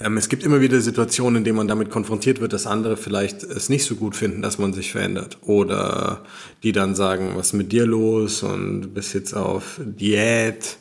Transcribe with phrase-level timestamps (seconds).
[0.00, 3.42] Ähm, es gibt immer wieder Situationen, in denen man damit konfrontiert wird, dass andere vielleicht
[3.42, 5.38] es nicht so gut finden, dass man sich verändert.
[5.42, 6.22] Oder
[6.62, 10.78] die dann sagen, was ist mit dir los und du bist jetzt auf Diät.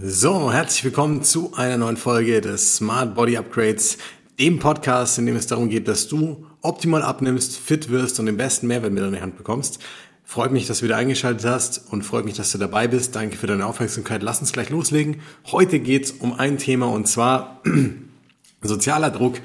[0.00, 3.98] So, herzlich willkommen zu einer neuen Folge des Smart Body Upgrades,
[4.38, 8.36] dem Podcast, in dem es darum geht, dass du optimal abnimmst, fit wirst und den
[8.36, 9.80] besten Mehrwert mit in die Hand bekommst.
[10.24, 13.16] Freut mich, dass du wieder eingeschaltet hast und freut mich, dass du dabei bist.
[13.16, 14.22] Danke für deine Aufmerksamkeit.
[14.22, 15.22] Lass uns gleich loslegen.
[15.50, 17.62] Heute geht's um ein Thema und zwar
[18.62, 19.40] sozialer Druck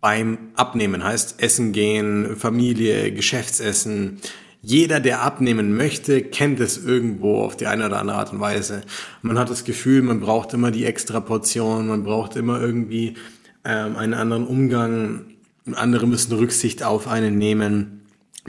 [0.00, 1.04] beim Abnehmen.
[1.04, 4.18] Heißt Essen gehen, Familie, Geschäftsessen.
[4.62, 8.82] Jeder, der abnehmen möchte, kennt es irgendwo auf die eine oder andere Art und Weise.
[9.22, 13.14] Man hat das Gefühl, man braucht immer die extra Portion, man braucht immer irgendwie
[13.66, 15.26] ähm, einen anderen Umgang
[15.74, 18.02] andere müssen Rücksicht auf einen nehmen.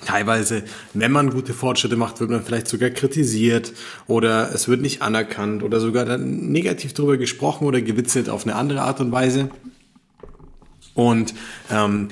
[0.06, 0.64] Teilweise,
[0.94, 3.74] wenn man gute Fortschritte macht, wird man vielleicht sogar kritisiert
[4.06, 8.56] oder es wird nicht anerkannt oder sogar dann negativ darüber gesprochen oder gewitzelt auf eine
[8.56, 9.50] andere Art und Weise.
[10.94, 11.34] Und
[11.72, 12.10] ähm,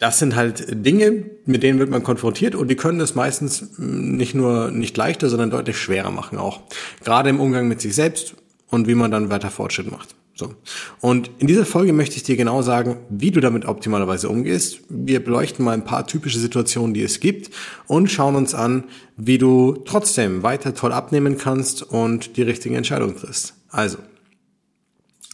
[0.00, 4.34] das sind halt Dinge, mit denen wird man konfrontiert und die können es meistens nicht
[4.34, 6.62] nur nicht leichter, sondern deutlich schwerer machen auch.
[7.04, 8.34] Gerade im Umgang mit sich selbst
[8.68, 10.17] und wie man dann weiter Fortschritt macht.
[10.38, 10.54] So.
[11.00, 14.78] Und in dieser Folge möchte ich dir genau sagen, wie du damit optimalerweise umgehst.
[14.88, 17.50] Wir beleuchten mal ein paar typische Situationen, die es gibt
[17.88, 18.84] und schauen uns an,
[19.16, 23.54] wie du trotzdem weiter toll abnehmen kannst und die richtigen Entscheidungen triffst.
[23.70, 23.98] Also,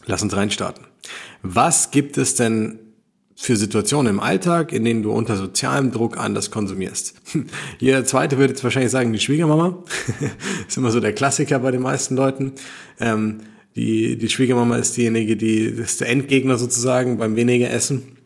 [0.06, 0.86] lass uns reinstarten.
[1.42, 2.78] Was gibt es denn
[3.36, 7.14] für Situationen im Alltag, in denen du unter sozialem Druck anders konsumierst.
[7.78, 9.82] Jeder zweite würde jetzt wahrscheinlich sagen, die Schwiegermama.
[10.68, 12.52] ist immer so der Klassiker bei den meisten Leuten.
[13.00, 13.40] Ähm,
[13.76, 18.16] die, die Schwiegermama ist diejenige, die ist der Endgegner sozusagen beim weniger Essen.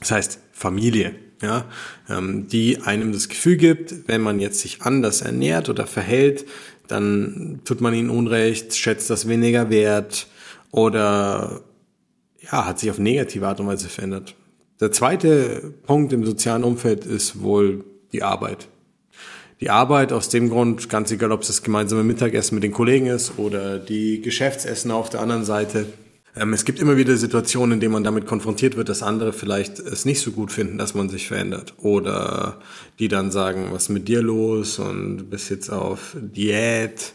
[0.00, 1.66] Das heißt Familie, ja,
[2.08, 6.46] ähm, die einem das Gefühl gibt, wenn man jetzt sich anders ernährt oder verhält,
[6.88, 10.26] dann tut man ihnen Unrecht, schätzt das weniger wert
[10.72, 11.60] oder
[12.40, 14.34] ja, hat sich auf negative Art und Weise verändert.
[14.80, 18.68] Der zweite Punkt im sozialen Umfeld ist wohl die Arbeit
[19.60, 23.06] die Arbeit aus dem Grund, ganz egal, ob es das gemeinsame Mittagessen mit den Kollegen
[23.06, 25.86] ist oder die Geschäftsessen auf der anderen Seite.
[26.34, 29.78] Ähm, es gibt immer wieder Situationen, in denen man damit konfrontiert wird, dass andere vielleicht
[29.78, 31.74] es nicht so gut finden, dass man sich verändert.
[31.78, 32.58] Oder
[32.98, 37.12] die dann sagen, was ist mit dir los und bist jetzt auf Diät,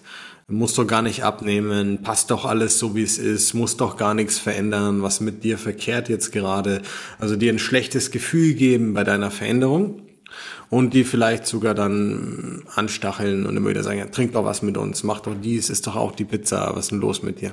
[0.47, 4.13] musst doch gar nicht abnehmen, passt doch alles so wie es ist, muss doch gar
[4.13, 6.83] nichts verändern, was mit dir verkehrt jetzt gerade.
[7.17, 10.04] Also dir ein schlechtes Gefühl geben bei deiner Veränderung
[10.69, 14.77] und die vielleicht sogar dann anstacheln und immer wieder sagen, ja, trink doch was mit
[14.77, 17.51] uns, mach doch dies, ist doch auch die Pizza, was ist denn los mit dir?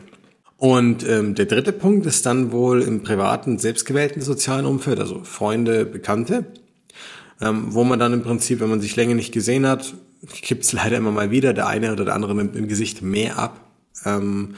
[0.56, 5.84] Und ähm, der dritte Punkt ist dann wohl im privaten, selbstgewählten sozialen Umfeld, also Freunde,
[5.84, 6.46] Bekannte,
[7.40, 9.94] ähm, wo man dann im Prinzip, wenn man sich länger nicht gesehen hat,
[10.40, 13.60] gibt's leider immer mal wieder, der eine oder der andere nimmt im Gesicht mehr ab.
[14.04, 14.54] Ähm,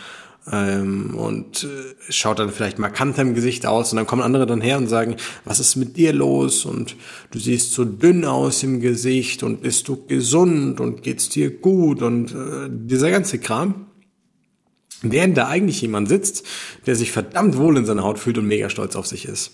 [0.51, 4.61] ähm, und äh, schaut dann vielleicht markanter im Gesicht aus und dann kommen andere dann
[4.61, 6.97] her und sagen, was ist mit dir los und
[7.31, 12.03] du siehst so dünn aus im Gesicht und bist du gesund und geht's dir gut
[12.03, 13.87] und äh, dieser ganze Kram.
[15.05, 16.45] Während da eigentlich jemand sitzt,
[16.87, 19.53] der sich verdammt wohl in seiner Haut fühlt und mega stolz auf sich ist.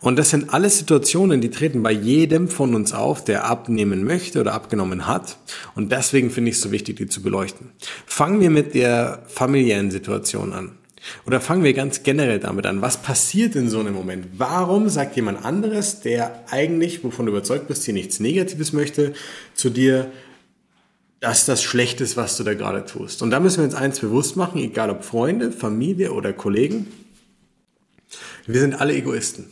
[0.00, 4.40] Und das sind alles Situationen, die treten bei jedem von uns auf, der abnehmen möchte
[4.40, 5.38] oder abgenommen hat.
[5.74, 7.70] Und deswegen finde ich es so wichtig, die zu beleuchten.
[8.06, 10.72] Fangen wir mit der familiären Situation an.
[11.26, 12.82] Oder fangen wir ganz generell damit an.
[12.82, 14.26] Was passiert in so einem Moment?
[14.36, 19.14] Warum sagt jemand anderes, der eigentlich, wovon du überzeugt bist, hier nichts Negatives möchte,
[19.54, 20.10] zu dir,
[21.20, 23.22] dass das schlecht ist, was du da gerade tust.
[23.22, 26.86] Und da müssen wir uns eins bewusst machen, egal ob Freunde, Familie oder Kollegen.
[28.46, 29.46] Wir sind alle Egoisten.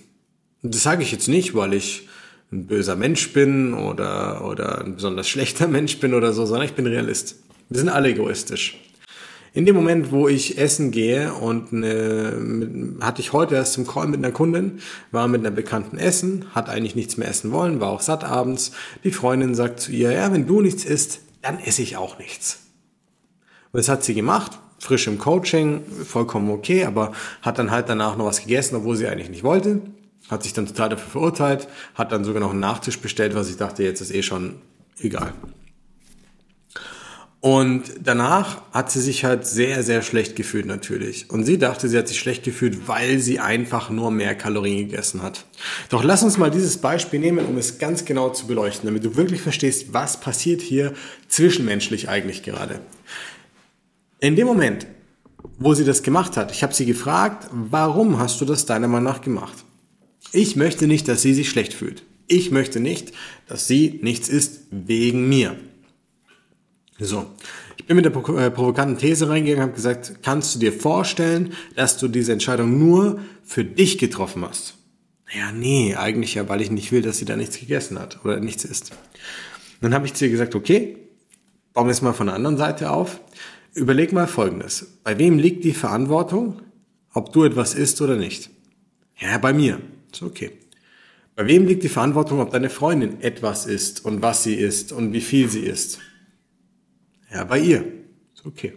[0.63, 2.09] Und das sage ich jetzt nicht, weil ich
[2.51, 6.75] ein böser Mensch bin oder, oder ein besonders schlechter Mensch bin oder so, sondern ich
[6.75, 7.37] bin Realist.
[7.69, 8.79] Wir sind alle egoistisch.
[9.53, 13.87] In dem Moment, wo ich essen gehe und eine, mit, hatte ich heute erst zum
[13.87, 14.81] Call mit einer Kundin,
[15.11, 18.73] war mit einer Bekannten essen, hat eigentlich nichts mehr essen wollen, war auch satt abends.
[19.05, 22.61] Die Freundin sagt zu ihr, ja, wenn du nichts isst, dann esse ich auch nichts.
[23.73, 27.13] Und das hat sie gemacht, frisch im Coaching, vollkommen okay, aber
[27.43, 29.83] hat dann halt danach noch was gegessen, obwohl sie eigentlich nicht wollte.
[30.29, 33.57] Hat sich dann total dafür verurteilt, hat dann sogar noch einen Nachtisch bestellt, was ich
[33.57, 34.57] dachte, jetzt ist eh schon
[34.99, 35.33] egal.
[37.41, 41.31] Und danach hat sie sich halt sehr, sehr schlecht gefühlt natürlich.
[41.31, 45.23] Und sie dachte, sie hat sich schlecht gefühlt, weil sie einfach nur mehr Kalorien gegessen
[45.23, 45.45] hat.
[45.89, 49.15] Doch lass uns mal dieses Beispiel nehmen, um es ganz genau zu beleuchten, damit du
[49.15, 50.95] wirklich verstehst, was passiert hier
[51.29, 52.81] zwischenmenschlich eigentlich gerade.
[54.19, 54.89] In dem Moment,
[55.59, 59.13] wo sie das gemacht hat, ich habe sie gefragt, warum hast du das deiner Meinung
[59.13, 59.65] nach gemacht?
[60.33, 62.03] Ich möchte nicht, dass sie sich schlecht fühlt.
[62.27, 63.13] Ich möchte nicht,
[63.47, 65.57] dass sie nichts isst wegen mir.
[66.99, 67.27] So.
[67.77, 71.53] Ich bin mit der äh, provokanten These reingegangen und habe gesagt, kannst du dir vorstellen,
[71.77, 74.75] dass du diese Entscheidung nur für dich getroffen hast?
[75.33, 78.41] Ja, nee, eigentlich ja, weil ich nicht will, dass sie da nichts gegessen hat oder
[78.41, 78.93] nichts isst.
[79.81, 80.97] Dann habe ich zu ihr gesagt, okay,
[81.73, 83.21] bauen wir es mal von der anderen Seite auf.
[83.75, 84.99] Überleg mal Folgendes.
[85.05, 86.63] Bei wem liegt die Verantwortung,
[87.13, 88.51] ob du etwas isst oder nicht?
[89.19, 89.81] Ja, bei mir.
[90.11, 90.51] Ist okay.
[91.37, 95.13] Bei wem liegt die Verantwortung, ob deine Freundin etwas isst und was sie isst und
[95.13, 96.01] wie viel sie isst?
[97.33, 97.85] Ja, bei ihr.
[98.45, 98.75] Okay.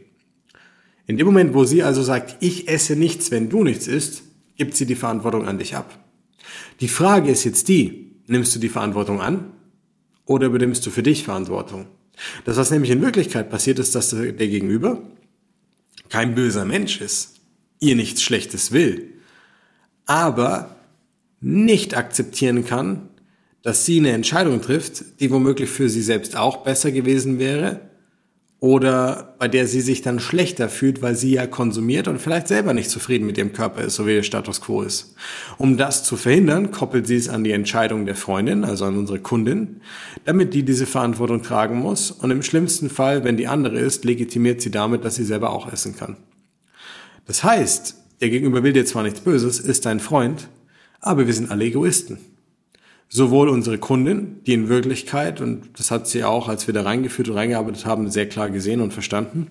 [1.07, 4.23] In dem Moment, wo sie also sagt, ich esse nichts, wenn du nichts isst,
[4.57, 5.97] gibt sie die Verantwortung an dich ab.
[6.79, 9.51] Die Frage ist jetzt die, nimmst du die Verantwortung an
[10.25, 11.87] oder übernimmst du für dich Verantwortung?
[12.45, 15.01] Das, was nämlich in Wirklichkeit passiert, ist, dass der Gegenüber
[16.09, 17.39] kein böser Mensch ist,
[17.79, 19.13] ihr nichts Schlechtes will,
[20.05, 20.75] aber
[21.39, 23.09] nicht akzeptieren kann,
[23.63, 27.90] dass sie eine Entscheidung trifft, die womöglich für sie selbst auch besser gewesen wäre
[28.61, 32.75] oder bei der sie sich dann schlechter fühlt, weil sie ja konsumiert und vielleicht selber
[32.75, 35.15] nicht zufrieden mit ihrem Körper ist, so wie der Status quo ist.
[35.57, 39.17] Um das zu verhindern, koppelt sie es an die Entscheidung der Freundin, also an unsere
[39.17, 39.81] Kundin,
[40.25, 44.61] damit die diese Verantwortung tragen muss und im schlimmsten Fall, wenn die andere ist, legitimiert
[44.61, 46.17] sie damit, dass sie selber auch essen kann.
[47.25, 50.49] Das heißt, der Gegenüber will dir zwar nichts Böses, ist dein Freund,
[50.99, 52.19] aber wir sind alle Egoisten
[53.11, 57.27] sowohl unsere Kundin, die in Wirklichkeit, und das hat sie auch, als wir da reingeführt
[57.27, 59.47] und reingearbeitet haben, sehr klar gesehen und verstanden,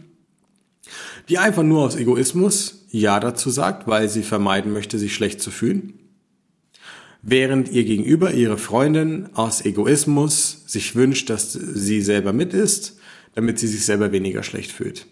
[1.29, 5.51] die einfach nur aus Egoismus Ja dazu sagt, weil sie vermeiden möchte, sich schlecht zu
[5.51, 5.93] fühlen,
[7.21, 12.99] während ihr gegenüber ihre Freundin aus Egoismus sich wünscht, dass sie selber mit ist,
[13.35, 15.06] damit sie sich selber weniger schlecht fühlt.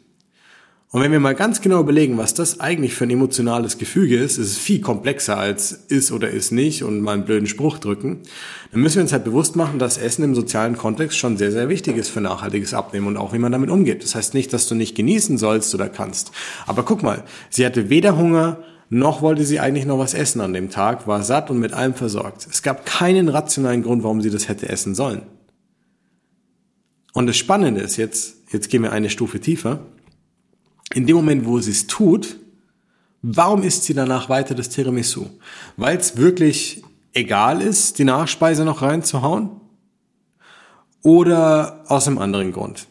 [0.91, 4.39] Und wenn wir mal ganz genau überlegen, was das eigentlich für ein emotionales Gefüge ist,
[4.39, 8.21] ist es viel komplexer als ist oder ist nicht und mal einen blöden Spruch drücken,
[8.73, 11.69] dann müssen wir uns halt bewusst machen, dass Essen im sozialen Kontext schon sehr, sehr
[11.69, 14.03] wichtig ist für nachhaltiges Abnehmen und auch wie man damit umgeht.
[14.03, 16.33] Das heißt nicht, dass du nicht genießen sollst oder kannst.
[16.67, 20.55] Aber guck mal, sie hatte weder Hunger, noch wollte sie eigentlich noch was essen an
[20.55, 22.47] dem Tag, war satt und mit allem versorgt.
[22.51, 25.21] Es gab keinen rationalen Grund, warum sie das hätte essen sollen.
[27.13, 29.81] Und das Spannende ist jetzt, jetzt gehen wir eine Stufe tiefer,
[30.95, 32.37] in dem Moment, wo sie es tut,
[33.23, 35.27] warum isst sie danach weiter das Tiramisu?
[35.77, 36.83] Weil es wirklich
[37.13, 39.51] egal ist, die Nachspeise noch reinzuhauen?
[41.03, 42.87] Oder aus einem anderen Grund?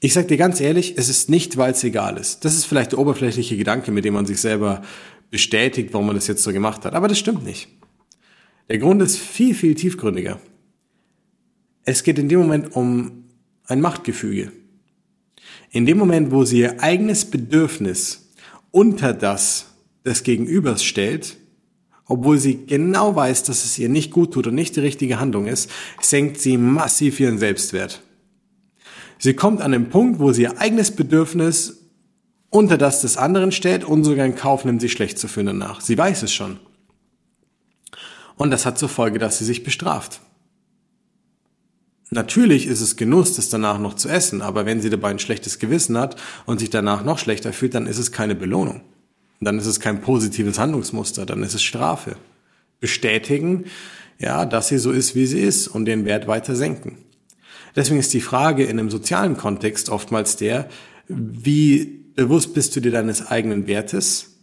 [0.00, 2.44] Ich sag dir ganz ehrlich, es ist nicht, weil es egal ist.
[2.44, 4.82] Das ist vielleicht der oberflächliche Gedanke, mit dem man sich selber
[5.30, 6.94] bestätigt, warum man das jetzt so gemacht hat.
[6.94, 7.68] Aber das stimmt nicht.
[8.68, 10.40] Der Grund ist viel, viel tiefgründiger.
[11.84, 13.24] Es geht in dem Moment um
[13.66, 14.52] ein Machtgefüge.
[15.70, 18.30] In dem Moment, wo sie ihr eigenes Bedürfnis
[18.70, 19.66] unter das
[20.04, 21.36] des Gegenübers stellt,
[22.06, 25.46] obwohl sie genau weiß, dass es ihr nicht gut tut und nicht die richtige Handlung
[25.46, 25.70] ist,
[26.00, 28.02] senkt sie massiv ihren Selbstwert.
[29.18, 31.80] Sie kommt an den Punkt, wo sie ihr eigenes Bedürfnis
[32.48, 35.80] unter das des anderen stellt und sogar in Kauf nimmt, sich schlecht zu fühlen danach.
[35.80, 36.58] Sie weiß es schon.
[38.36, 40.20] Und das hat zur Folge, dass sie sich bestraft.
[42.10, 45.60] Natürlich ist es Genuss, das danach noch zu essen, aber wenn sie dabei ein schlechtes
[45.60, 48.82] Gewissen hat und sich danach noch schlechter fühlt, dann ist es keine Belohnung.
[49.40, 52.16] Dann ist es kein positives Handlungsmuster, dann ist es Strafe.
[52.80, 53.66] Bestätigen,
[54.18, 56.98] ja, dass sie so ist, wie sie ist und den Wert weiter senken.
[57.76, 60.68] Deswegen ist die Frage in einem sozialen Kontext oftmals der,
[61.08, 64.36] wie bewusst bist du dir deines eigenen Wertes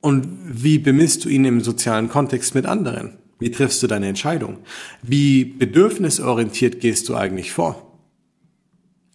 [0.00, 3.16] und wie bemisst du ihn im sozialen Kontext mit anderen?
[3.38, 4.58] Wie triffst du deine Entscheidung?
[5.02, 7.98] Wie bedürfnisorientiert gehst du eigentlich vor?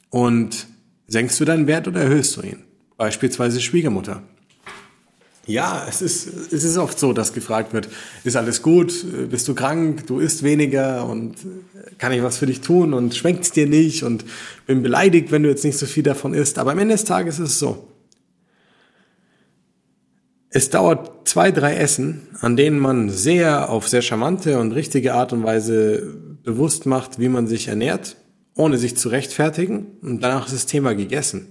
[0.09, 0.67] Und
[1.07, 2.63] senkst du deinen Wert oder erhöhst du ihn?
[2.97, 4.23] Beispielsweise Schwiegermutter.
[5.45, 7.89] Ja, es ist, es ist oft so, dass gefragt wird,
[8.23, 11.35] ist alles gut, bist du krank, du isst weniger und
[11.97, 14.23] kann ich was für dich tun und schmeckt's dir nicht und
[14.67, 16.59] bin beleidigt, wenn du jetzt nicht so viel davon isst.
[16.59, 17.89] Aber am Ende des Tages ist es so.
[20.55, 25.33] Es dauert zwei, drei Essen, an denen man sehr auf sehr charmante und richtige Art
[25.33, 28.17] und Weise bewusst macht, wie man sich ernährt,
[28.53, 31.47] ohne sich zu rechtfertigen und danach ist das Thema gegessen.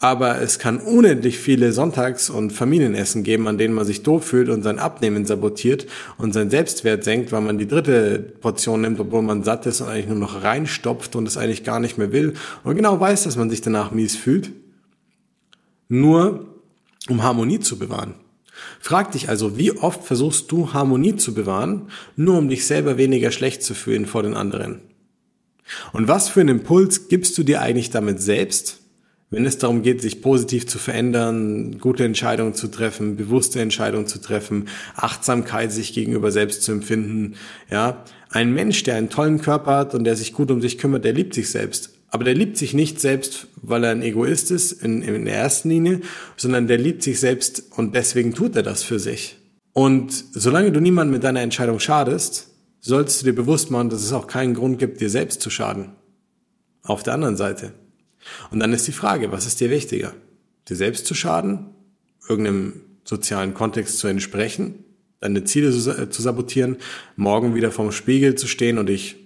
[0.00, 4.48] Aber es kann unendlich viele Sonntags- und Familienessen geben, an denen man sich doof fühlt
[4.48, 5.86] und sein Abnehmen sabotiert
[6.18, 9.86] und sein Selbstwert senkt, weil man die dritte Portion nimmt, obwohl man satt ist und
[9.86, 12.32] eigentlich nur noch reinstopft und es eigentlich gar nicht mehr will
[12.64, 14.50] und genau weiß, dass man sich danach mies fühlt.
[15.88, 16.51] Nur
[17.08, 18.14] um Harmonie zu bewahren.
[18.80, 23.32] Frag dich also, wie oft versuchst du Harmonie zu bewahren, nur um dich selber weniger
[23.32, 24.80] schlecht zu fühlen vor den anderen?
[25.92, 28.80] Und was für einen Impuls gibst du dir eigentlich damit selbst,
[29.30, 34.20] wenn es darum geht, sich positiv zu verändern, gute Entscheidungen zu treffen, bewusste Entscheidungen zu
[34.20, 37.36] treffen, Achtsamkeit sich gegenüber selbst zu empfinden,
[37.70, 38.04] ja.
[38.28, 41.12] Ein Mensch, der einen tollen Körper hat und der sich gut um sich kümmert, der
[41.12, 41.91] liebt sich selbst.
[42.12, 45.70] Aber der liebt sich nicht selbst, weil er ein Egoist ist in, in der ersten
[45.70, 46.02] Linie,
[46.36, 49.38] sondern der liebt sich selbst und deswegen tut er das für sich.
[49.72, 52.50] Und solange du niemandem mit deiner Entscheidung schadest,
[52.80, 55.92] solltest du dir bewusst machen, dass es auch keinen Grund gibt, dir selbst zu schaden.
[56.82, 57.72] Auf der anderen Seite.
[58.50, 60.12] Und dann ist die Frage, was ist dir wichtiger?
[60.68, 61.70] Dir selbst zu schaden?
[62.28, 64.84] Irgendeinem sozialen Kontext zu entsprechen?
[65.20, 66.76] Deine Ziele zu sabotieren?
[67.16, 69.16] Morgen wieder vorm Spiegel zu stehen und dich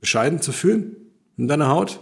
[0.00, 0.94] bescheiden zu fühlen?
[1.36, 1.98] In deiner Haut?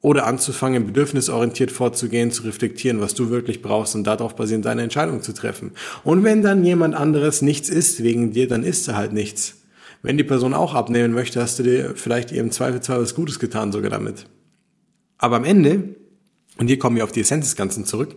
[0.00, 5.22] Oder anzufangen, bedürfnisorientiert vorzugehen, zu reflektieren, was du wirklich brauchst und darauf basierend deine Entscheidung
[5.22, 5.72] zu treffen.
[6.04, 9.56] Und wenn dann jemand anderes nichts isst wegen dir, dann isst er halt nichts.
[10.02, 13.72] Wenn die Person auch abnehmen möchte, hast du dir vielleicht ihrem Zweifelsfall was Gutes getan
[13.72, 14.26] sogar damit.
[15.18, 15.96] Aber am Ende,
[16.58, 18.14] und hier kommen wir auf die Essenz des Ganzen zurück,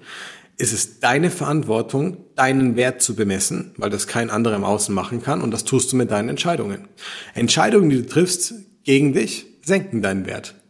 [0.58, 5.24] ist es deine Verantwortung, deinen Wert zu bemessen, weil das kein anderer im Außen machen
[5.24, 6.88] kann und das tust du mit deinen Entscheidungen.
[7.34, 10.61] Entscheidungen, die du triffst gegen dich, senken deinen Wert.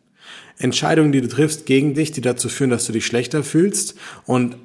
[0.62, 4.58] Entscheidungen, die du triffst gegen dich, die dazu führen, dass du dich schlechter fühlst und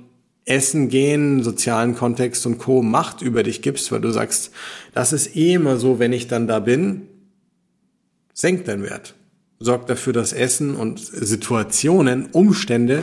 [0.45, 2.83] Essen gehen, sozialen Kontext und Co.
[2.83, 4.53] Macht über dich gibst, weil du sagst,
[4.95, 7.03] das ist eh immer so, wenn ich dann da bin,
[8.33, 9.15] senkt dein Wert.
[9.59, 13.03] Sorgt dafür, dass Essen und Situationen, Umstände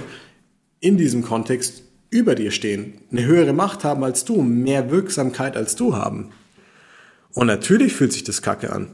[0.79, 5.75] in diesem Kontext über dir stehen, eine höhere Macht haben als du, mehr Wirksamkeit als
[5.75, 6.29] du haben.
[7.31, 8.89] Und natürlich fühlt sich das Kacke an.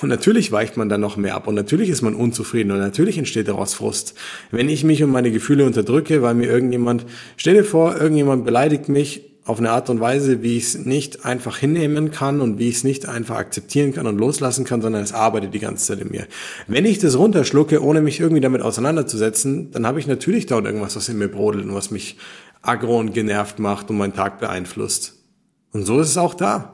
[0.00, 3.16] Und natürlich weicht man dann noch mehr ab und natürlich ist man unzufrieden und natürlich
[3.16, 4.14] entsteht daraus Frust.
[4.50, 7.06] Wenn ich mich und meine Gefühle unterdrücke, weil mir irgendjemand,
[7.36, 11.24] stell dir vor, irgendjemand beleidigt mich auf eine Art und Weise, wie ich es nicht
[11.24, 15.02] einfach hinnehmen kann und wie ich es nicht einfach akzeptieren kann und loslassen kann, sondern
[15.02, 16.26] es arbeitet die ganze Zeit in mir.
[16.66, 20.96] Wenn ich das runterschlucke, ohne mich irgendwie damit auseinanderzusetzen, dann habe ich natürlich da irgendwas,
[20.96, 22.16] was in mir brodelt und was mich
[22.62, 25.14] aggro und genervt macht und meinen Tag beeinflusst.
[25.72, 26.73] Und so ist es auch da.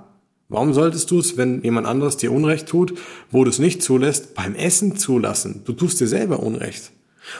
[0.50, 2.98] Warum solltest du es, wenn jemand anderes dir Unrecht tut,
[3.30, 5.62] wo du es nicht zulässt, beim Essen zulassen?
[5.64, 6.90] Du tust dir selber Unrecht.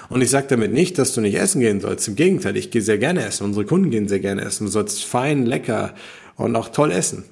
[0.09, 2.07] Und ich sage damit nicht, dass du nicht essen gehen sollst.
[2.07, 3.45] Im Gegenteil, ich gehe sehr gerne essen.
[3.45, 4.67] Unsere Kunden gehen sehr gerne essen.
[4.67, 5.95] Du sollst fein, lecker
[6.37, 7.25] und auch toll essen.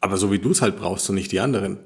[0.00, 1.78] Aber so wie du es halt brauchst und nicht die anderen.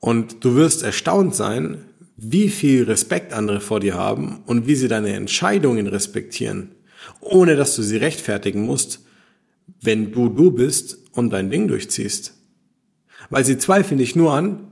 [0.00, 1.84] Und du wirst erstaunt sein,
[2.16, 6.72] wie viel Respekt andere vor dir haben und wie sie deine Entscheidungen respektieren,
[7.20, 9.00] ohne dass du sie rechtfertigen musst,
[9.80, 12.34] wenn du du bist und dein Ding durchziehst.
[13.28, 14.70] Weil sie zweifeln dich nur an,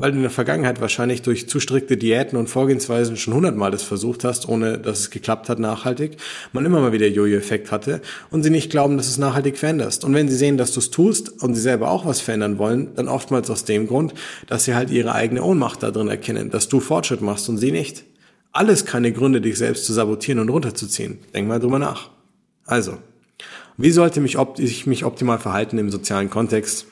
[0.00, 3.82] weil du in der Vergangenheit wahrscheinlich durch zu strikte Diäten und Vorgehensweisen schon hundertmal das
[3.82, 6.16] versucht hast, ohne dass es geklappt hat nachhaltig,
[6.52, 10.04] man immer mal wieder Jojo-Effekt hatte und sie nicht glauben, dass es nachhaltig veränderst.
[10.04, 12.94] Und wenn sie sehen, dass du es tust und sie selber auch was verändern wollen,
[12.94, 14.14] dann oftmals aus dem Grund,
[14.46, 17.72] dass sie halt ihre eigene Ohnmacht da drin erkennen, dass du Fortschritt machst und sie
[17.72, 18.04] nicht.
[18.52, 21.18] Alles keine Gründe, dich selbst zu sabotieren und runterzuziehen.
[21.34, 22.10] Denk mal drüber nach.
[22.64, 22.98] Also,
[23.82, 26.86] wie sollte mich ich mich optimal verhalten im sozialen Kontext?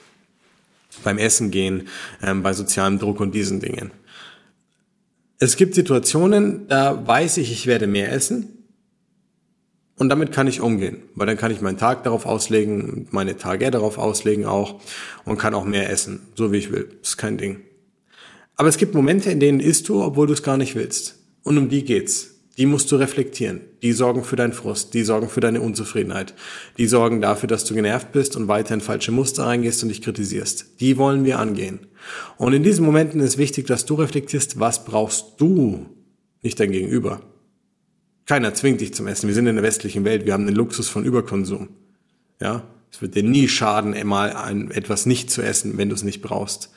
[1.05, 1.89] Beim Essen gehen,
[2.23, 3.93] ähm, bei sozialem Druck und diesen Dingen.
[5.39, 8.55] Es gibt Situationen, da weiß ich, ich werde mehr essen.
[9.97, 13.71] Und damit kann ich umgehen, weil dann kann ich meinen Tag darauf auslegen, meine Tage
[13.71, 14.81] darauf auslegen auch
[15.25, 16.89] und kann auch mehr essen, so wie ich will.
[17.01, 17.61] Das ist kein Ding.
[18.57, 21.17] Aber es gibt Momente, in denen isst du, obwohl du es gar nicht willst.
[21.43, 23.61] Und um die geht's die musst du reflektieren.
[23.83, 26.35] Die sorgen für deinen Frust, die sorgen für deine Unzufriedenheit,
[26.77, 30.03] die sorgen dafür, dass du genervt bist und weiter in falsche Muster reingehst und dich
[30.03, 30.81] kritisierst.
[30.81, 31.87] Die wollen wir angehen.
[32.37, 35.87] Und in diesen Momenten ist wichtig, dass du reflektierst, was brauchst du,
[36.43, 37.21] nicht dein Gegenüber.
[38.27, 39.29] Keiner zwingt dich zum Essen.
[39.29, 40.27] Wir sind in der westlichen Welt.
[40.27, 41.69] Wir haben den Luxus von Überkonsum.
[42.41, 46.23] Ja, es wird dir nie schaden, einmal etwas nicht zu essen, wenn du es nicht
[46.23, 46.71] brauchst.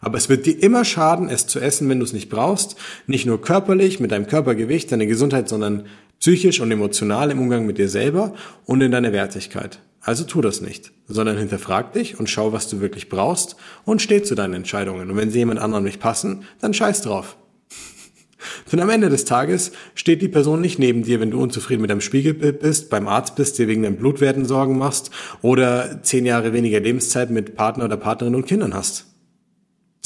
[0.00, 2.76] Aber es wird dir immer schaden, es zu essen, wenn du es nicht brauchst.
[3.06, 5.86] Nicht nur körperlich, mit deinem Körpergewicht, deiner Gesundheit, sondern
[6.20, 8.34] psychisch und emotional im Umgang mit dir selber
[8.64, 9.80] und in deiner Wertigkeit.
[10.00, 14.22] Also tu das nicht, sondern hinterfrag dich und schau, was du wirklich brauchst und steh
[14.22, 15.10] zu deinen Entscheidungen.
[15.10, 17.36] Und wenn sie jemand anderem nicht passen, dann scheiß drauf.
[18.70, 21.90] Denn am Ende des Tages steht die Person nicht neben dir, wenn du unzufrieden mit
[21.90, 25.10] deinem Spiegelbild bist, beim Arzt bist, dir wegen deinem Blutwerten Sorgen machst
[25.42, 29.06] oder zehn Jahre weniger Lebenszeit mit Partner oder Partnerin und Kindern hast.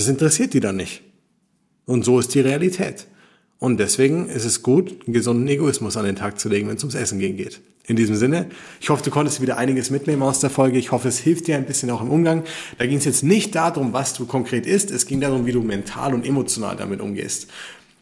[0.01, 1.03] Das interessiert die dann nicht.
[1.85, 3.07] Und so ist die Realität.
[3.59, 6.83] Und deswegen ist es gut, einen gesunden Egoismus an den Tag zu legen, wenn es
[6.83, 7.61] ums Essen gehen geht.
[7.87, 8.47] In diesem Sinne,
[8.81, 10.79] ich hoffe, du konntest wieder einiges mitnehmen aus der Folge.
[10.79, 12.45] Ich hoffe, es hilft dir ein bisschen auch im Umgang.
[12.79, 14.91] Da ging es jetzt nicht darum, was du konkret isst.
[14.91, 17.49] Es ging darum, wie du mental und emotional damit umgehst.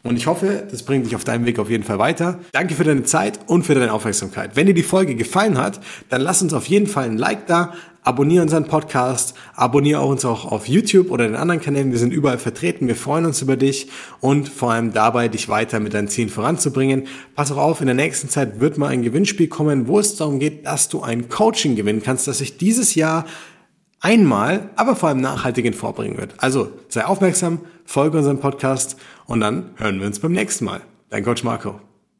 [0.03, 2.39] Und ich hoffe, das bringt dich auf deinem Weg auf jeden Fall weiter.
[2.53, 4.55] Danke für deine Zeit und für deine Aufmerksamkeit.
[4.55, 7.73] Wenn dir die Folge gefallen hat, dann lass uns auf jeden Fall ein Like da,
[8.01, 11.91] abonniere unseren Podcast, abonniere uns auch auf YouTube oder den anderen Kanälen.
[11.91, 12.87] Wir sind überall vertreten.
[12.87, 13.89] Wir freuen uns über dich
[14.21, 17.07] und vor allem dabei, dich weiter mit deinen Zielen voranzubringen.
[17.35, 20.39] Pass auch auf, in der nächsten Zeit wird mal ein Gewinnspiel kommen, wo es darum
[20.39, 23.25] geht, dass du ein Coaching gewinnen kannst, dass ich dieses Jahr
[24.01, 26.35] einmal, aber vor allem nachhaltig vorbringen wird.
[26.37, 30.81] Also sei aufmerksam, folge unserem Podcast und dann hören wir uns beim nächsten Mal.
[31.09, 31.88] Dein Coach Marco.